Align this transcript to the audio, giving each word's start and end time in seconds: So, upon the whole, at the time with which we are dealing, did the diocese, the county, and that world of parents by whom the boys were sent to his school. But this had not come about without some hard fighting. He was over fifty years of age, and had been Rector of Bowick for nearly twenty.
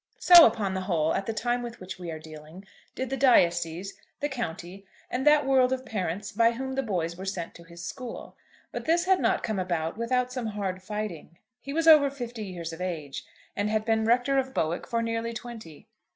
So, 0.17 0.47
upon 0.47 0.73
the 0.73 0.81
whole, 0.81 1.13
at 1.13 1.27
the 1.27 1.31
time 1.31 1.61
with 1.61 1.79
which 1.79 1.99
we 1.99 2.09
are 2.09 2.17
dealing, 2.17 2.65
did 2.95 3.11
the 3.11 3.17
diocese, 3.17 3.99
the 4.19 4.29
county, 4.29 4.83
and 5.11 5.27
that 5.27 5.45
world 5.45 5.71
of 5.71 5.85
parents 5.85 6.31
by 6.31 6.53
whom 6.53 6.73
the 6.73 6.81
boys 6.81 7.15
were 7.15 7.23
sent 7.25 7.53
to 7.53 7.63
his 7.63 7.85
school. 7.85 8.35
But 8.71 8.85
this 8.85 9.05
had 9.05 9.19
not 9.19 9.43
come 9.43 9.59
about 9.59 9.99
without 9.99 10.33
some 10.33 10.47
hard 10.47 10.81
fighting. 10.81 11.37
He 11.59 11.71
was 11.71 11.87
over 11.87 12.09
fifty 12.09 12.45
years 12.45 12.73
of 12.73 12.81
age, 12.81 13.23
and 13.55 13.69
had 13.69 13.85
been 13.85 14.03
Rector 14.03 14.39
of 14.39 14.55
Bowick 14.55 14.87
for 14.87 15.03
nearly 15.03 15.33
twenty. 15.33 15.87